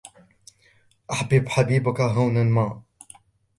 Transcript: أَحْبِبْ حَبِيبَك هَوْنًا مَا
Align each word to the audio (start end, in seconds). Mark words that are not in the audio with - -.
أَحْبِبْ 1.11 1.49
حَبِيبَك 1.49 2.01
هَوْنًا 2.01 2.43
مَا 2.43 2.81